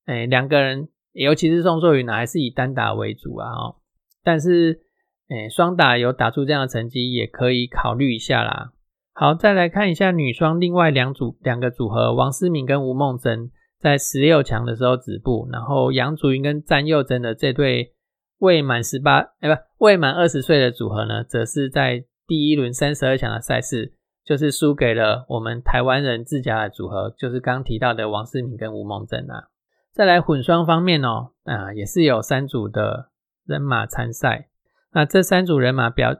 [0.05, 3.75] 诶两个人，尤其是宋硕云呢，还是以单打为主啊哦，
[4.21, 4.81] 但是
[5.29, 8.73] 诶双打有打出这样的成绩，也可以考虑一下啦。
[9.13, 13.49] 好，再来看一下女双另外两组两个组合，王思敏跟吴梦真。
[13.79, 17.93] 在十六强的时候止步，然后杨祖云跟詹佑珍的这对
[18.39, 23.93] 未满十八哎不未满二十岁的组合呢，则是在第一轮三十二强的赛事，
[24.27, 29.47] 就是输给了我们台湾人自家的组合，就是刚提到的王思敏跟吴梦珍啊。
[29.93, 33.09] 再来混双方面哦，啊也是有三组的
[33.45, 34.49] 人马参赛，
[34.91, 36.13] 那这三组人马表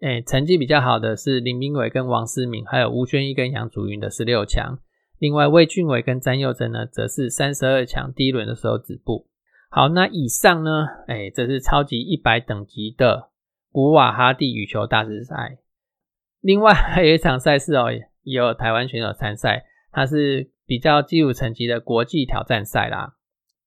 [0.00, 4.78] 哎成绩比较好的是林明伟跟王思敏，还有吴宣义跟杨祖云的十六强。
[5.18, 9.26] 另外，魏俊伟跟詹佑珍呢，则是三十二强第一轮的时候止步。
[9.68, 13.30] 好，那以上呢，哎，这是超级一百等级的
[13.72, 15.58] 古瓦哈蒂羽球大师赛。
[16.40, 17.90] 另外还有一场赛事哦，
[18.22, 23.14] 也有台湾选手参赛，它是比较基础层级的国际挑战赛啦。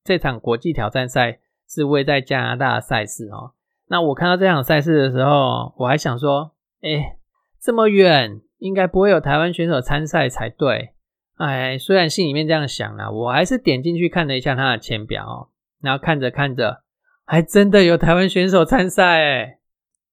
[0.03, 3.53] 这场国际挑战赛是位在加拿大的赛事哦。
[3.87, 7.17] 那我看到这场赛事的时候，我还想说，哎，
[7.61, 10.91] 这么远，应该不会有台湾选手参赛才对。
[11.37, 15.49] 哎，虽然心里面这样想啦，我还是点进去看了一下他的签表哦，
[15.81, 16.83] 然后看着看着，
[17.25, 19.57] 还真的有台湾选手参赛哎！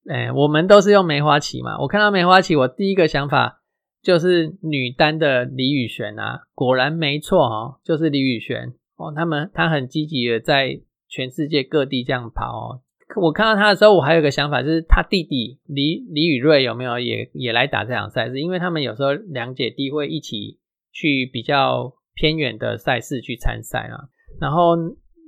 [0.09, 3.61] 哎，我们都是用梅花旗嘛，我看到梅花旗，我第一个想法
[4.03, 12.81] 就是女单的李宇璇啊，果然没错哦，就是李宇璇哦，他们他很积极的在全世界各地这样跑哦。
[13.21, 18.41] 我看到他的时候，我还有个想法，就是他弟弟李李宇瑞有没有也也来打这场赛事？
[18.41, 20.59] 因为他们有时候两姐弟会一起。
[20.91, 24.09] 去比较偏远的赛事去参赛啊，
[24.41, 24.75] 然后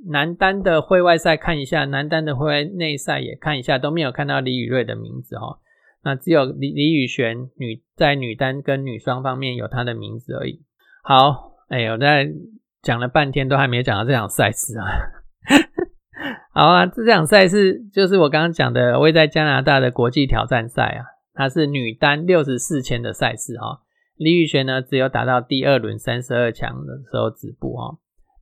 [0.09, 5.59] 男单的会外赛看一下，男单的会外内赛也看一下，都没有看到李宇瑞的名字哦。
[6.03, 10.63] 那只有李李宇璇女在女单跟女双方面有她的名字而已。
[11.03, 12.27] 好，哎，我在
[12.83, 14.87] 讲了半天都还没讲到这场赛事啊。
[16.55, 23.83] 好啊，这场赛事就是我刚刚讲的位在加拿大的国际挑战赛啊，它是女单六十四千的赛事哈。
[24.17, 27.99] 李宇璇呢，只有打到第二轮三十二强的时候止步哦。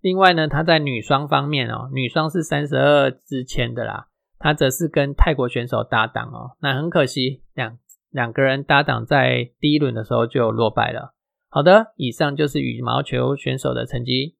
[0.09, 4.07] 另外呢，他在女双方面哦，女双是三十二之前的啦，
[4.39, 6.57] 他则是跟泰国选手搭档哦。
[6.63, 7.77] 那很可惜，两
[8.09, 11.13] 两个人搭档在第一轮的时候就落败了。
[11.51, 14.35] 好的，以上就是羽毛球选手的成绩。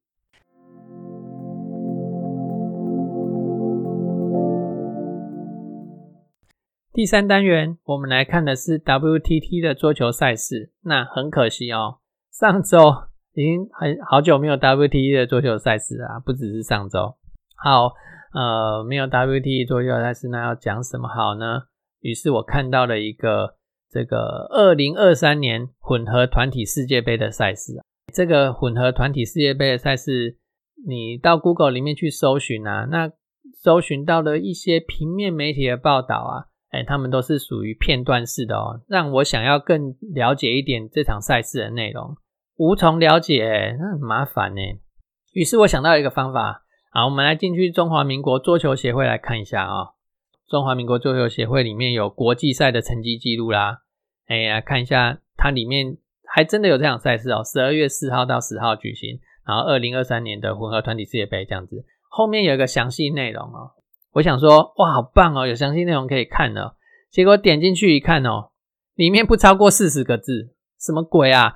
[6.91, 10.71] 第三单元，我们来看的是 WTT 的桌球赛事。
[10.81, 11.99] 那很可惜哦，
[12.31, 13.08] 上周
[13.39, 17.15] 已经很好久没有 WTT 的桌球赛事啊，不只是上周。
[17.55, 17.93] 好，
[18.33, 21.61] 呃，没有 WTT 桌球赛事，那要讲什么好呢？
[22.01, 23.55] 于是我看到了一个
[23.89, 27.81] 这个二零二三年混合团体世界杯的赛事啊。
[28.13, 30.37] 这个混合团体世界杯的赛事，
[30.85, 33.09] 你到 Google 里面去搜寻啊，那
[33.53, 36.51] 搜寻到了一些平面媒体的报道啊。
[36.71, 42.17] 哎，他们都是属于片段式的哦，让我想要更了解一点这场赛事的内容，
[42.59, 44.61] 无从了解，那很麻烦呢。
[45.31, 49.91] 于是我想到一个方法，好，我们来进去中华民国桌球协会来看一下啊。
[50.49, 53.83] 中华民国桌球协会里面有国际赛的成绩记录啦，
[54.27, 55.95] 哎，来看一下，它里面
[56.27, 63.71] 还真的有这场赛事哦，十二月四号到十号举行，然后二零二三年的混合团体世界杯这样子，后面有一个详细内容哦。
[64.11, 66.71] 我想说，哇，好棒哦，有详细内容可以看呢。
[67.09, 68.49] 结果点进去一看哦，
[68.95, 71.55] 里面不超过四十个字，什么鬼啊？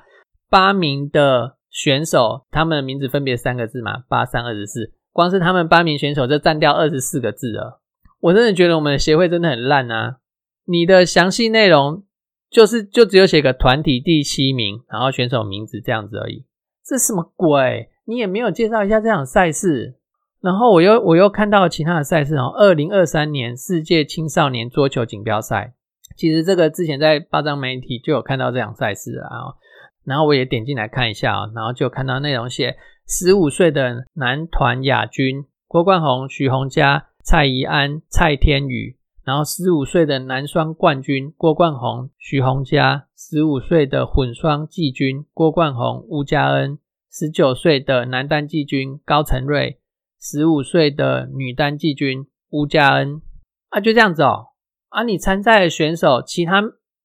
[0.53, 7.81] 八名的选手，他们的名字分别三个字嘛，八三二十四，光是他们八名选手就占掉二十四个字了。
[8.19, 10.17] 我真的觉得我们的协会真的很烂啊！
[10.65, 12.03] 你的详细内容
[12.51, 16.45] 就是就只有写个团体第七名，然后选手名字这样子而已，
[16.85, 17.89] 这什么鬼？
[18.05, 19.95] 你也没有介绍一下这场赛事。
[20.39, 25.73] 然后我又我又看到其他的赛事哦，二零二三年世界青少年桌球锦标赛，
[26.15, 29.57] 其实这个之前在八张媒体就有看到这场赛事啊。
[30.05, 32.75] 然后我也点进来看一下啊，然后就看到内容写
[33.07, 46.77] 十五岁的男团亚军郭冠宏、许宏佳、蔡怡安、蔡天宇，然后十五岁的男双冠军郭冠宏、许宏佳，十五岁的混双季军郭冠宏、吴佳恩，
[47.11, 49.79] 十九岁的男单季军高承瑞，
[50.19, 53.21] 十五岁的女单季军吴佳恩
[53.69, 54.47] 啊，就这样子哦
[54.89, 56.61] 啊，你参赛的选手其他。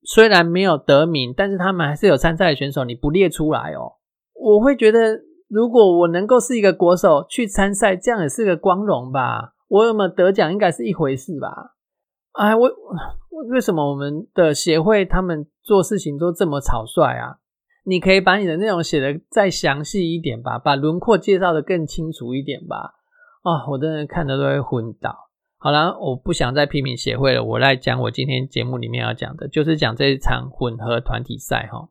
[0.09, 3.93] 虽然没有得名，但是他们还是有参赛的选手，你不列出来哦，
[4.33, 9.53] 我会觉得如果我能够是一个国手去参赛，这样也是个光荣吧。
[9.69, 11.75] 我有没有得奖应该是一回事吧？
[12.33, 12.71] 哎，我
[13.51, 17.37] 为什么我们的协会他们做事情都这么草率啊？
[17.85, 22.95] 你可以把你的内容写的再详细一点吧，把轮廓介绍的更清楚一点吧。
[23.43, 25.28] 啊，我真的看的都会昏倒。
[25.61, 27.43] 好了，我不想再批评协会了。
[27.43, 31.89] 我来讲我今天节目里面要讲的，就是讲这一场混合团体赛哈，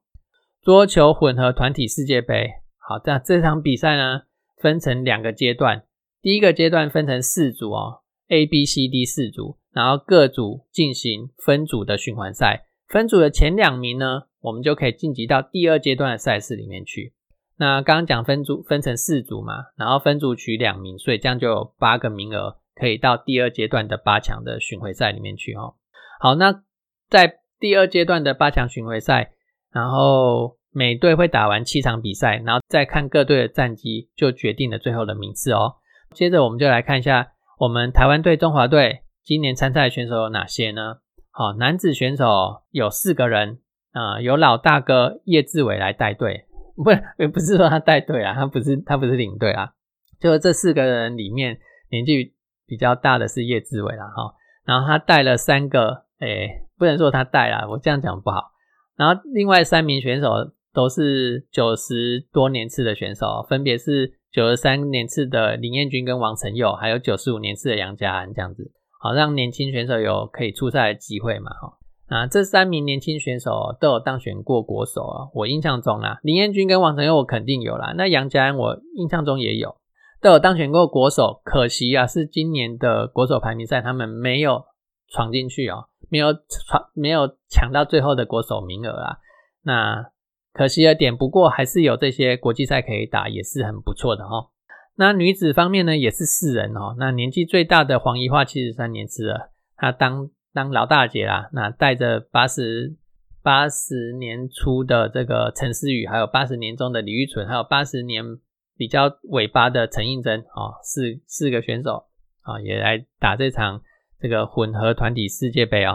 [0.61, 2.49] 桌球混合团体世界杯。
[2.78, 4.22] 好，那这场比赛呢，
[4.55, 5.84] 分成两个阶段。
[6.22, 7.99] 第一个阶段分成四组哦
[8.30, 12.68] ，A、B、C、D 四组，然后各组进行分组的循环赛。
[12.88, 17.13] 分组的前两名呢，我们就可以晋级到第二阶段的赛事里面去。
[17.57, 22.55] 那刚刚讲分组分成四组嘛，然后分组取两名，所以这样就有八个名额。
[22.80, 25.76] 可以到第二阶段的八强的巡回赛里面去哦。
[26.20, 26.64] 好，那
[27.10, 29.32] 在第二阶段的八强巡回赛，
[29.72, 35.76] 然后每队会打完七场比赛，然后再看各队的战绩，就决定了最后的名次哦。
[36.14, 40.98] 接着我们就来看一下我们台湾队中华队今年参赛选手有哪些呢？
[41.32, 43.60] 好，男子选手有四个人
[43.92, 49.72] 啊，有老大哥叶志伟来带队，不，也不是说他带队啊，他不是他不是领队啊，
[50.20, 51.60] 就是这四个人里面
[51.90, 52.37] 年纪。
[52.68, 58.51] 比较大的是叶志伟了哈，然后他带了三个，诶，不能说他带了，我这样讲不好。
[58.97, 60.30] 然后另外三名选手
[60.74, 71.78] 都是九十多年次的选手，分别是九十三年次的林彦君跟王承佑，还有九十五年次的杨家安，这样子，好让年轻选手有可以出赛的机会嘛哈。
[72.09, 79.76] 那这三名年轻选手都有当选过国手啊，我印象中啦，林彦君跟王承佑我肯定有啦，那杨家安我印象中也有。
[80.20, 84.65] 都有当选过国手，可惜啊，是今年的国手排名赛他们没有
[85.07, 89.18] 闯进去哦，没有闯，没有抢到最后的国手名额啊。
[89.63, 90.09] 那
[90.53, 94.49] 可惜了点，不过还是有这些国际赛可以打，也是很不错的哦。
[94.95, 96.95] 那女子方面呢，也是四人哦。
[96.97, 101.49] 那年纪最大的黄怡桦七十三年次了，她当当老大姐啦。
[101.53, 102.95] 那带着八十
[103.43, 108.39] 八十年初的这个陈思雨，还有八十年中的李玉纯，还有八十年。
[108.78, 112.06] 比较尾巴的陈映真啊，四四个选手
[112.42, 113.82] 啊，也来打这场
[114.20, 115.94] 这个混合团体世界杯啊。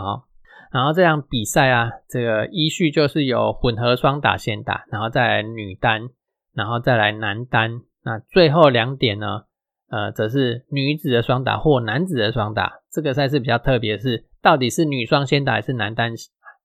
[0.72, 6.08] 然后这场比赛啊，这个依序就是有混合双打先打，然后再来女单，
[6.54, 7.82] 然后再来男单。
[8.02, 9.42] 那最后两点呢，
[9.90, 12.80] 呃，则是女子的双打或男子的双打。
[12.90, 16.12] 这个赛事比较特别，是到底是女双先打还是男单？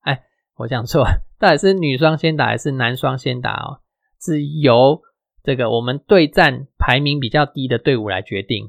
[0.01, 0.21] 哎，
[0.55, 1.05] 我讲错，
[1.37, 3.81] 到底是女双先打还是男双先打哦？
[4.21, 5.01] 是由
[5.47, 8.65] 这个我们对战排名比较低的队伍来决定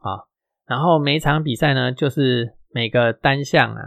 [0.00, 0.24] 啊，
[0.64, 3.82] 然后每场比赛呢，就是每个单项啊，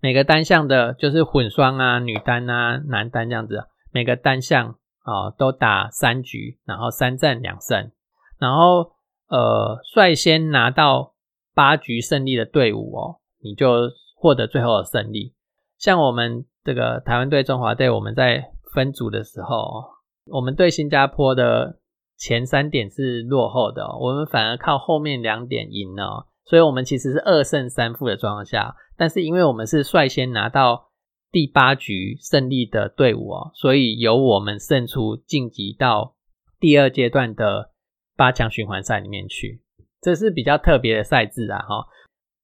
[0.00, 7.90] 每个单项的，就是混双啊、女单啊、男单这样子，每个单项啊都打三局，然后三战两胜，
[8.38, 8.92] 然后
[9.28, 11.12] 呃率先拿到
[11.54, 15.34] 八局胜利的队伍哦，你就获得最后的胜利。
[15.76, 19.84] 像我们这个台湾队、中华队，我们在分组的时候，
[20.30, 21.76] 我们对新加坡的。
[22.22, 30.90] 前三点是落后的，我们反而靠后面两点赢了，所以我们其实是二胜三负的状况下，但是因为我们是率先拿到
[31.32, 36.14] 第八局胜利的队伍哦，所以由我们胜出晋级到
[36.60, 37.72] 第二阶段的
[38.16, 39.60] 八强循环赛里面去，
[40.00, 41.88] 这是比较特别的赛制啊哈，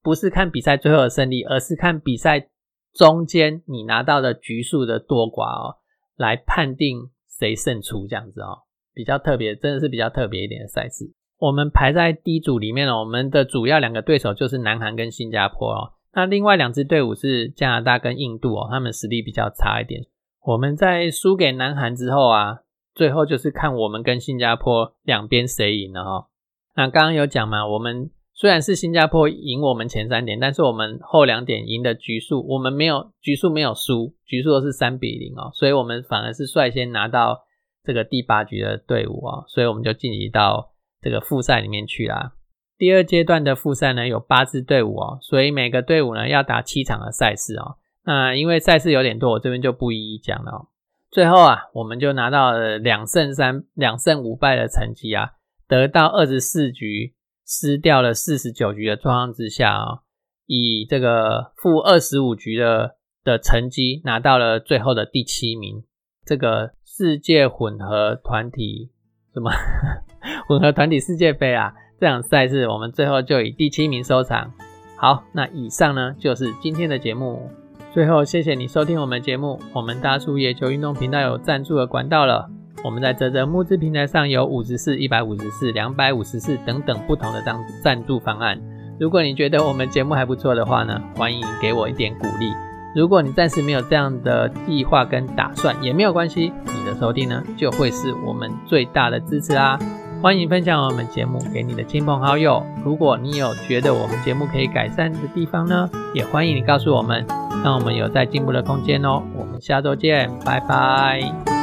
[0.02, 2.48] 不是看比赛最后的胜利，而是看比赛
[2.94, 5.76] 中间你拿到的局数的多寡哦，
[6.16, 8.62] 来判定谁胜出这样子哦。
[8.98, 11.04] 比较特别，真的是比较特别一点的赛事。
[11.38, 15.92] 我们排在 D 组里面哦，我们的主要两个对手就是南韩跟新加坡哦。
[16.12, 20.02] 那另外两支队伍是加拿大跟印度哦，他们实力比较差一点。
[20.44, 22.58] 我们在输给南韩之后啊，
[22.92, 26.26] 最后就是看我们跟新加坡两边谁赢了哈。
[26.74, 37.44] 那刚刚有讲嘛，我们虽然是新加坡赢我们前三点，但是我们后两点赢的局数，我们没有局数没有输，局数都是三比零哦，所以我们反而是率先拿到
[37.88, 42.34] 这个第八局的队伍哦，所以我们就晋级到这个复赛里面去啦。
[42.76, 47.78] 第二阶段的复赛呢有八支队伍哦，所以每个队伍呢要打七场的赛事哦。
[48.04, 50.68] 那因为赛事有点多，我这边就不一一讲了哦。
[51.10, 55.30] 最后啊，我们就拿到了两胜三两胜五败的成绩啊，
[55.66, 57.14] 得到二十四局。
[57.50, 60.00] 失掉了四十九局的状况之下啊，
[60.44, 65.82] 以这个负二十五局的的成绩拿到了最后的第七名。
[66.26, 68.90] 这个世界混合团体
[69.32, 69.52] 什么
[70.48, 74.52] 混合团体世界杯啊，这场赛事我们最后就以第七名收场。
[74.96, 77.48] 好，那以上呢就是今天的节目。
[77.92, 82.50] 最后谢谢你收听我们节目，我们大树野球运动频道有赞助的管道了。
[82.82, 88.60] 我们在泽泽募资平台上有五十四、一百五十四、两百五十四等等不同的赞赞助方案。
[88.98, 92.67] 如果你觉得我们节目还不错的话呢，欢迎给我一点鼓励。
[92.94, 99.78] 如果你暂时没有这样的计划跟打算，也没有关系，你的收听呢就会是我们最大的支持啦。
[100.20, 102.64] 欢迎分享我们节目给你的亲朋好友。
[102.84, 107.24] 如果你有觉得我们节目可以改善的地方呢，也欢迎你告诉我们，
[107.62, 109.22] 让我们有在进步的空间哦。
[109.36, 111.57] 我们下周见，拜拜。